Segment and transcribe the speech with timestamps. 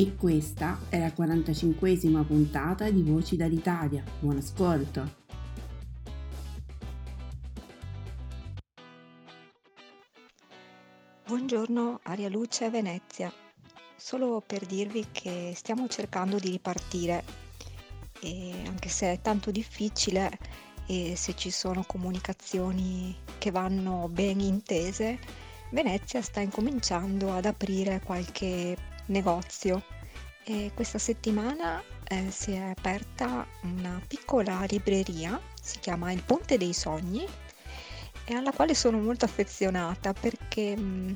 [0.00, 4.02] E questa è la 45esima puntata di Voci dall'Italia.
[4.18, 5.16] Buon ascolto!
[11.26, 13.30] Buongiorno Aria Luce Venezia.
[13.94, 17.22] Solo per dirvi che stiamo cercando di ripartire
[18.22, 20.30] e anche se è tanto difficile
[20.86, 25.18] e se ci sono comunicazioni che vanno ben intese,
[25.72, 29.82] Venezia sta incominciando ad aprire qualche negozio
[30.44, 36.72] e questa settimana eh, si è aperta una piccola libreria, si chiama Il Ponte dei
[36.72, 37.26] Sogni
[38.24, 41.12] e alla quale sono molto affezionata perché mh, mm,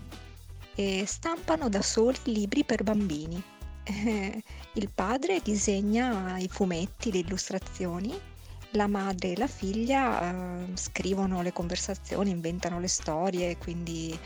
[0.77, 3.43] eh, stampano da soli libri per bambini.
[4.75, 8.19] Il padre disegna i fumetti, le illustrazioni
[8.75, 14.17] la madre e la figlia eh, scrivono le conversazioni, inventano le storie, quindi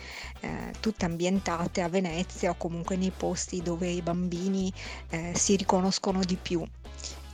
[0.41, 4.73] eh, tutte ambientate a Venezia o comunque nei posti dove i bambini
[5.11, 6.65] eh, si riconoscono di più.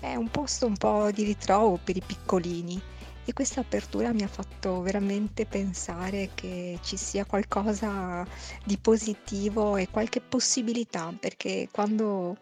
[0.01, 2.81] È un posto un po' di ritrovo per i piccolini
[3.25, 8.27] e questa apertura mi ha fatto veramente pensare che ci sia qualcosa
[8.65, 12.37] di positivo e qualche possibilità, perché quando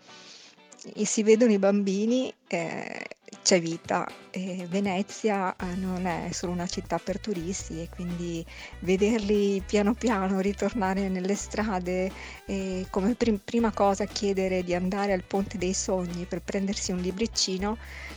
[1.04, 3.06] si vedono i bambini eh,
[3.42, 4.08] c'è vita.
[4.30, 8.44] E Venezia eh, non è solo una città per turisti e quindi
[8.80, 12.10] vederli piano piano ritornare nelle strade
[12.46, 17.00] e come prim- prima cosa chiedere di andare al Ponte dei Sogni per prendersi un
[17.00, 17.76] libriccino,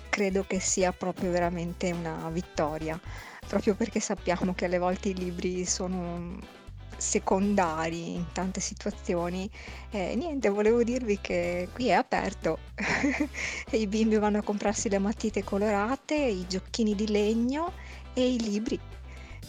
[0.09, 2.99] credo che sia proprio veramente una vittoria,
[3.47, 6.63] proprio perché sappiamo che alle volte i libri sono
[6.97, 9.49] secondari in tante situazioni.
[9.91, 12.59] Eh, niente, volevo dirvi che qui è aperto
[13.71, 17.73] i bimbi vanno a comprarsi le matite colorate, i giochini di legno
[18.13, 18.79] e i libri.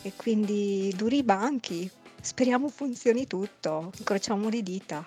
[0.02, 1.90] E quindi duri i banchi.
[2.20, 3.92] Speriamo funzioni tutto.
[3.98, 5.04] Incrociamo le dita.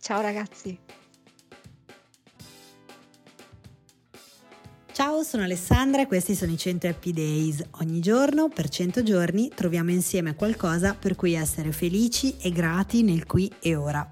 [0.00, 1.01] Ciao ragazzi.
[4.92, 7.64] Ciao, sono Alessandra e questi sono i 100 Happy Days.
[7.80, 13.24] Ogni giorno, per 100 giorni, troviamo insieme qualcosa per cui essere felici e grati nel
[13.24, 14.06] qui e ora.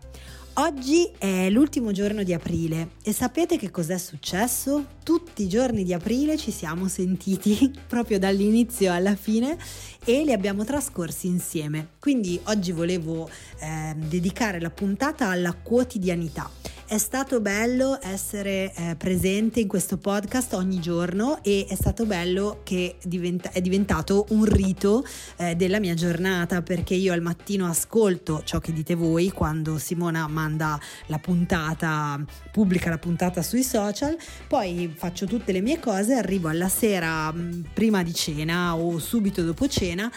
[0.54, 4.86] Oggi è l'ultimo giorno di aprile e sapete che cos'è successo?
[5.04, 9.58] Tutti i giorni di aprile ci siamo sentiti proprio dall'inizio alla fine
[10.02, 11.88] e li abbiamo trascorsi insieme.
[11.98, 13.28] Quindi oggi volevo
[13.60, 16.50] eh, dedicare la puntata alla quotidianità
[16.90, 22.62] è stato bello essere eh, presente in questo podcast ogni giorno e è stato bello
[22.64, 25.06] che diventa, è diventato un rito
[25.36, 30.26] eh, della mia giornata perché io al mattino ascolto ciò che dite voi quando Simona
[30.26, 34.16] manda la puntata, pubblica la puntata sui social,
[34.48, 39.44] poi faccio tutte le mie cose, arrivo alla sera mm, prima di cena o subito
[39.44, 40.10] dopo cena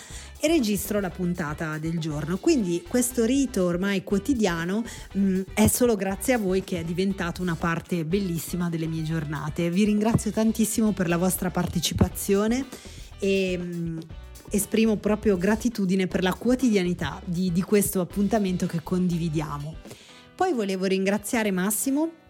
[0.44, 2.36] e registro la puntata del giorno.
[2.38, 4.84] Quindi questo rito ormai quotidiano
[5.14, 9.04] mh, mm, è solo grazie a voi che è diventato una parte bellissima delle mie
[9.04, 9.70] giornate.
[9.70, 12.66] Vi ringrazio tantissimo per la vostra partecipazione
[13.20, 13.98] e mh, mm,
[14.50, 19.78] esprimo proprio gratitudine per la quotidianità di, di questo appuntamento che condividiamo.
[20.36, 22.23] Poi volevo ringraziare Massimo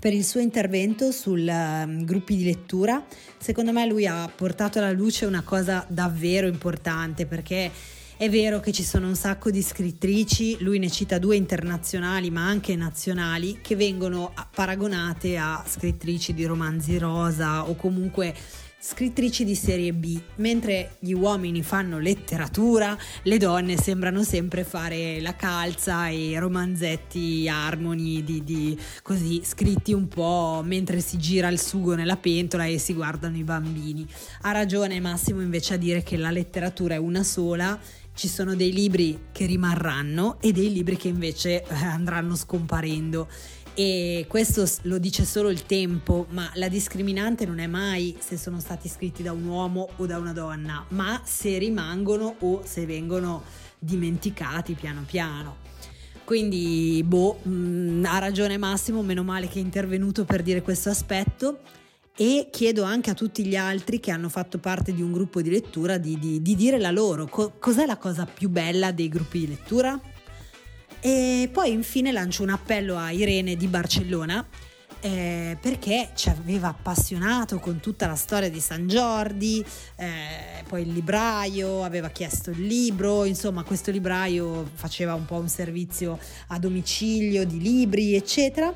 [0.00, 3.04] per il suo intervento sul um, gruppi di lettura.
[3.38, 7.70] Secondo me lui ha portato alla luce una cosa davvero importante perché
[8.16, 12.46] è vero che ci sono un sacco di scrittrici, lui ne cita due internazionali ma
[12.46, 18.34] anche nazionali, che vengono paragonate a scrittrici di romanzi rosa o comunque
[18.82, 25.36] scrittrici di serie B, mentre gli uomini fanno letteratura, le donne sembrano sempre fare la
[25.36, 31.94] calza e romanzetti armoni di, di, così scritti un po' mentre si gira il sugo
[31.94, 34.06] nella pentola e si guardano i bambini.
[34.42, 37.78] Ha ragione Massimo invece a dire che la letteratura è una sola
[38.20, 43.28] ci sono dei libri che rimarranno e dei libri che invece eh, andranno scomparendo
[43.74, 48.60] e questo lo dice solo il tempo, ma la discriminante non è mai se sono
[48.60, 53.42] stati scritti da un uomo o da una donna, ma se rimangono o se vengono
[53.78, 55.68] dimenticati piano piano.
[56.24, 60.88] Quindi, boh, mh, mm, ha ragione Massimo, meno male che è intervenuto per dire questo
[60.88, 61.58] aspetto
[62.16, 65.50] e chiedo anche a tutti gli altri che hanno fatto parte di un gruppo di
[65.50, 67.26] lettura di, di, di dire la loro.
[67.26, 69.98] Co- cos'è la cosa più bella dei gruppi di lettura?
[71.00, 74.46] E poi infine lancio un appello a Irene di Barcellona
[75.00, 79.64] eh, perché ci aveva appassionato con tutta la storia di San Giordi,
[79.96, 85.48] eh, poi il libraio aveva chiesto il libro, insomma questo libraio faceva un po' un
[85.48, 86.18] servizio
[86.48, 88.72] a domicilio di libri, eccetera.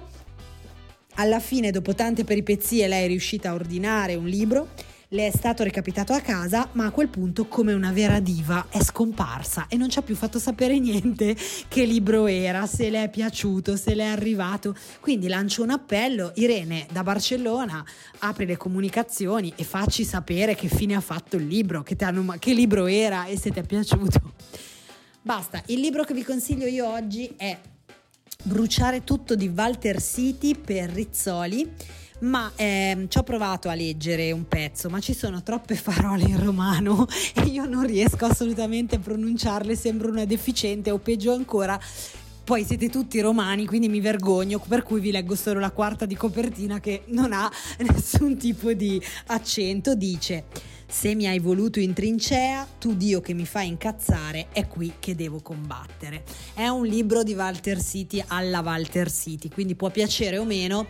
[1.17, 4.69] Alla fine, dopo tante peripezie, lei è riuscita a ordinare un libro
[5.14, 8.82] le è stato recapitato a casa, ma a quel punto, come una vera diva, è
[8.82, 11.37] scomparsa e non ci ha più fatto sapere niente
[11.69, 14.75] che libro era, se le è piaciuto, se le è arrivato.
[14.99, 17.84] Quindi lancio un appello, Irene da Barcellona,
[18.19, 22.52] apri le comunicazioni e facci sapere che fine ha fatto il libro, che, hanno, che
[22.52, 24.32] libro era e se ti è piaciuto.
[25.22, 27.56] Basta, il libro che vi consiglio io oggi è
[28.43, 34.47] Bruciare tutto di Walter City per Rizzoli ma ehm, ci ho provato a leggere un
[34.47, 39.76] pezzo, ma ci sono troppe parole in romano e io non riesco assolutamente a pronunciarle,
[39.76, 41.79] sembro una deficiente o peggio ancora.
[42.44, 46.15] Poi siete tutti romani, quindi mi vergogno, per cui vi leggo solo la quarta di
[46.15, 47.50] copertina che non ha
[47.81, 49.94] nessun tipo di accento.
[49.94, 50.44] Dice:
[50.87, 55.15] Se mi hai voluto in trincea, tu Dio che mi fai incazzare, è qui che
[55.15, 56.23] devo combattere.
[56.53, 60.87] È un libro di Walter City alla Walter City, quindi può piacere o meno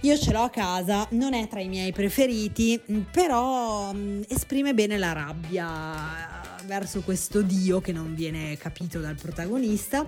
[0.00, 4.74] io ce l'ho a casa, non è tra i miei preferiti, mm, però mm, esprime
[4.74, 10.06] bene la rabbia verso questo dio che non viene capito dal protagonista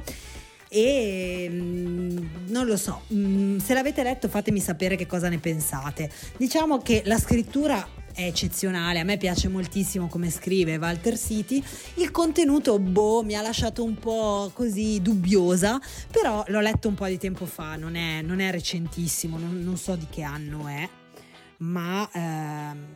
[0.68, 6.10] e mm, non lo so, se l'avete letto fatemi sapere che cosa ne pensate.
[6.36, 11.62] Diciamo che la scrittura è eccezionale, a me piace moltissimo come scrive Walter City,
[11.94, 15.80] il contenuto boh mi ha lasciato un po' così dubbiosa,
[16.10, 19.76] però l'ho letto un po' di tempo fa, non è, non è recentissimo, non, non,
[19.76, 20.88] so di che anno è,
[21.58, 22.86] ma ehm,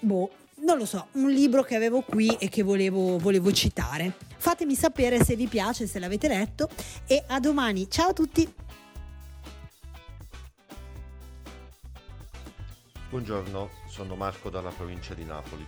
[0.00, 0.30] boh,
[0.60, 4.14] non lo so, un libro che avevo qui e che volevo, volevo citare.
[4.36, 6.68] Fatemi sapere se vi piace, se l'avete letto
[7.06, 8.54] e a domani, ciao a tutti!
[13.10, 15.66] Buongiorno, sono Marco dalla provincia di Napoli.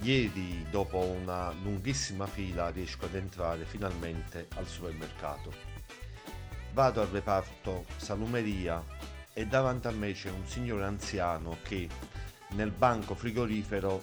[0.00, 5.50] Ieri, dopo una lunghissima fila, riesco ad entrare finalmente al supermercato.
[6.74, 8.84] Vado al reparto salumeria
[9.32, 11.88] e davanti a me c'è un signore anziano che
[12.48, 14.02] nel banco frigorifero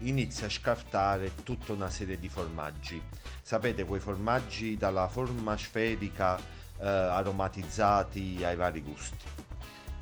[0.00, 3.02] inizia a scartare tutta una serie di formaggi.
[3.40, 9.24] Sapete, quei formaggi dalla forma sferica eh, aromatizzati ai vari gusti.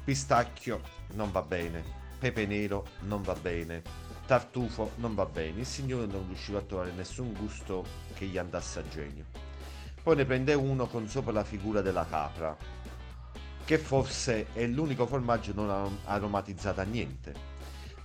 [0.03, 0.81] Pistacchio
[1.13, 3.83] non va bene, pepe nero non va bene,
[4.27, 5.59] tartufo non va bene.
[5.59, 7.85] Il signore non riusciva a trovare nessun gusto
[8.15, 9.25] che gli andasse a genio.
[10.01, 12.57] Poi ne prende uno con sopra la figura della capra,
[13.65, 17.35] che forse è l'unico formaggio non aromatizzato a niente.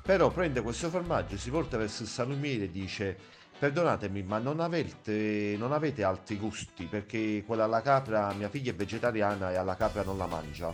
[0.01, 3.18] Però prende questo formaggio, si volta verso il salumiere e dice
[3.60, 8.75] perdonatemi ma non avete, non avete altri gusti perché quella alla capra, mia figlia è
[8.75, 10.74] vegetariana e alla capra non la mangia.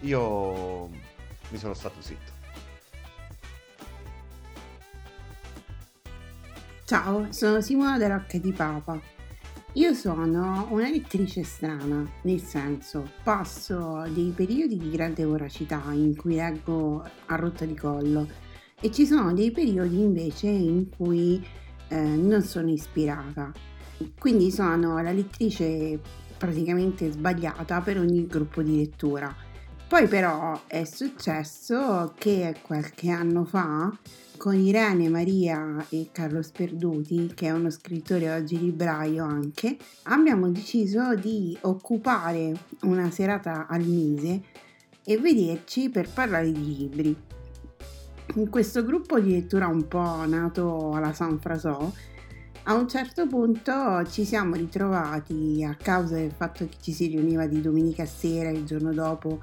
[0.00, 0.88] Io
[1.52, 2.41] mi sono stato zitto.
[6.84, 9.00] Ciao, sono Simona De Rocca di Papa.
[9.74, 16.34] Io sono una lettrice strana, nel senso passo dei periodi di grande voracità in cui
[16.34, 18.28] leggo a rotta di collo
[18.80, 21.42] e ci sono dei periodi invece in cui
[21.86, 23.52] eh, non sono ispirata.
[24.18, 26.00] Quindi sono la lettrice
[26.36, 29.32] praticamente sbagliata per ogni gruppo di lettura
[29.92, 33.94] poi però è successo che qualche anno fa
[34.38, 41.14] con Irene Maria e Carlo Sperduti, che è uno scrittore oggi libraio anche, abbiamo deciso
[41.14, 44.40] di occupare una serata al mese
[45.04, 47.14] e vederci per parlare di libri.
[48.36, 51.92] In questo gruppo di lettura un po' nato alla San Frasò,
[52.64, 57.46] a un certo punto ci siamo ritrovati a causa del fatto che ci si riuniva
[57.46, 59.40] di domenica sera il giorno dopo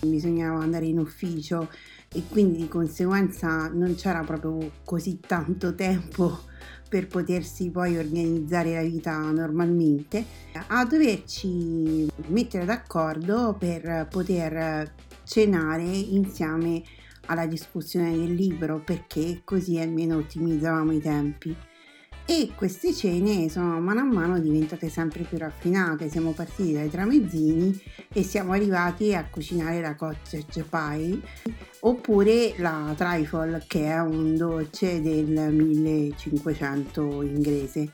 [0.00, 1.68] bisognava andare in ufficio
[2.12, 6.46] e quindi di conseguenza non c'era proprio così tanto tempo
[6.88, 10.24] per potersi poi organizzare la vita normalmente,
[10.68, 16.82] a doverci mettere d'accordo per poter cenare insieme
[17.26, 21.54] alla discussione del libro perché così almeno ottimizzavamo i tempi
[22.30, 26.10] e queste cene sono mano a mano diventate sempre più raffinate.
[26.10, 27.80] Siamo partiti dai tramezzini
[28.12, 31.18] e siamo arrivati a cucinare la cottage pie
[31.80, 37.90] oppure la trifle che è un dolce del 1500 inglese.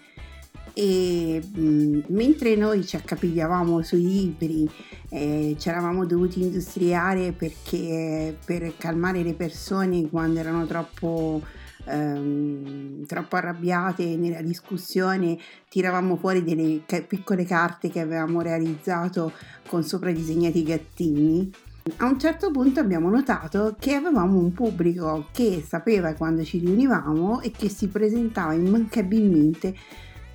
[0.72, 4.68] E mh, mentre noi ci accapigliavamo sui libri,
[5.10, 13.36] eh, ci eravamo dovuti industriare perché per calmare le persone quando erano troppo ehm, troppo
[13.36, 15.38] arrabbiate nella discussione
[15.68, 19.32] tiravamo fuori delle ca- piccole carte che avevamo realizzato
[19.66, 21.52] con sopra disegnati gattini.
[21.98, 27.42] A un certo punto abbiamo notato che avevamo un pubblico che sapeva quando ci riunivamo
[27.42, 29.76] e che si presentava immancabilmente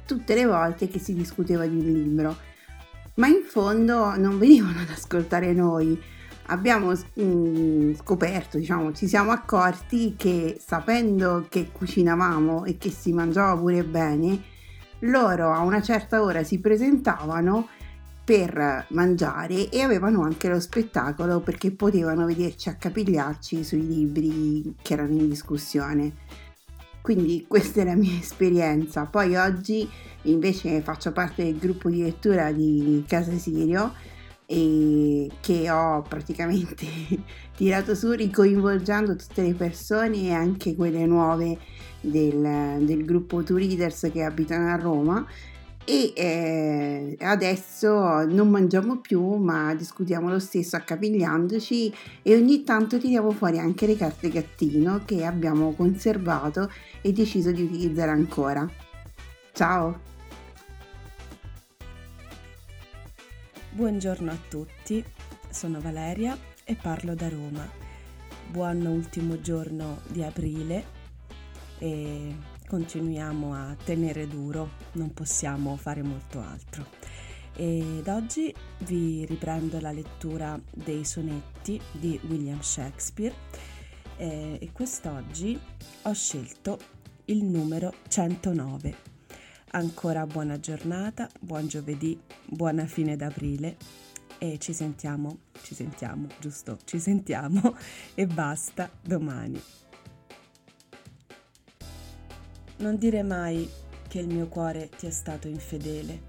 [0.06, 2.38] tutte le volte che si discuteva di un libro,
[3.16, 6.00] ma in fondo non venivano ad ascoltare noi,
[6.50, 13.58] abbiamo mm, scoperto, diciamo, ci siamo accorti che sapendo che cucinavamo e che si mangiava
[13.58, 14.42] pure bene,
[15.00, 17.68] loro a una certa ora si presentavano
[18.24, 25.14] per mangiare e avevano anche lo spettacolo perché potevano vederci accapigliarci sui libri che erano
[25.14, 26.14] in discussione.
[27.02, 29.06] Quindi questa è la mia esperienza.
[29.06, 29.90] Poi oggi
[30.24, 33.94] invece faccio parte del gruppo di lettura di Casa Sirio
[34.52, 36.88] e che ho praticamente
[37.56, 41.56] tirato su ricoinvolgendo tutte le persone e anche quelle nuove
[42.02, 45.24] del, del gruppo Two Readers che abitano a Roma
[45.86, 53.30] e eh, adesso non mangiamo più ma discutiamo lo stesso accapigliandoci e ogni tanto tiriamo
[53.32, 58.68] fuori anche le carte gattino che abbiamo conservato e deciso di utilizzare ancora.
[59.52, 60.19] Ciao!
[63.72, 65.06] Buongiorno a tutti,
[65.48, 67.70] sono Valeria e parlo da Roma.
[68.50, 70.86] Buon ultimo giorno di aprile
[71.78, 72.36] e
[72.68, 76.88] continuiamo a tenere duro, non possiamo fare molto altro.
[77.56, 83.36] Ed oggi vi riprendo la lettura dei sonetti di William Shakespeare
[84.18, 85.58] e quest'oggi
[86.02, 86.80] ho scelto
[87.26, 89.09] il numero 109
[89.72, 93.78] Ancora buona giornata, buon giovedì, buona fine d'aprile
[94.40, 96.80] e ci sentiamo, ci sentiamo, giusto?
[96.86, 97.78] Ci sentiamo
[98.16, 99.62] e basta domani.
[102.78, 103.70] Non dire mai
[104.08, 106.24] che il mio cuore ti è stato infedele,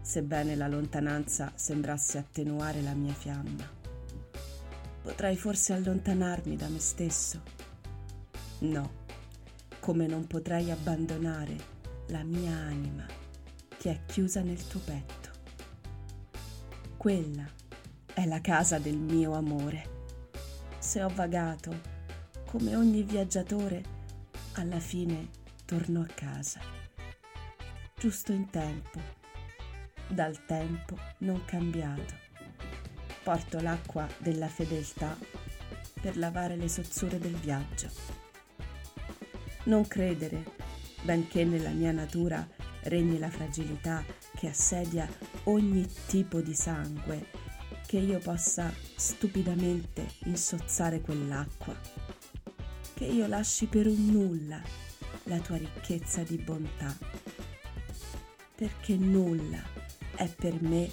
[0.00, 3.70] sebbene la lontananza sembrasse attenuare la mia fiamma.
[5.02, 7.42] Potrai forse allontanarmi da me stesso?
[8.60, 8.90] No,
[9.80, 11.76] come non potrei abbandonare
[12.08, 13.06] la mia anima
[13.76, 15.30] che è chiusa nel tuo petto.
[16.96, 17.46] Quella
[18.12, 19.96] è la casa del mio amore.
[20.78, 21.96] Se ho vagato,
[22.46, 23.96] come ogni viaggiatore,
[24.54, 25.28] alla fine
[25.64, 26.60] torno a casa.
[27.96, 29.00] Giusto in tempo,
[30.08, 32.26] dal tempo non cambiato.
[33.22, 35.16] Porto l'acqua della fedeltà
[36.00, 37.90] per lavare le sozzure del viaggio.
[39.64, 40.57] Non credere
[41.08, 42.46] benché nella mia natura
[42.82, 44.04] regni la fragilità
[44.36, 45.08] che assedia
[45.44, 47.28] ogni tipo di sangue,
[47.86, 51.74] che io possa stupidamente insozzare quell'acqua,
[52.92, 54.60] che io lasci per un nulla
[55.22, 56.94] la tua ricchezza di bontà,
[58.54, 59.62] perché nulla
[60.14, 60.92] è per me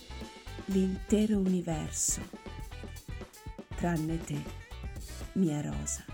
[0.67, 2.22] l'intero universo,
[3.75, 4.41] tranne te,
[5.34, 6.05] mia rosa.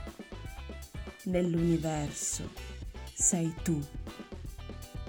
[1.26, 2.71] Nell'universo
[3.22, 3.80] sei tu,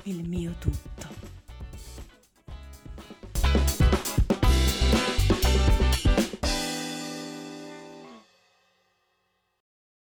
[0.04, 0.91] il mio tutto.